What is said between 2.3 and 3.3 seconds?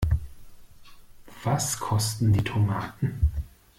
die Tomaten?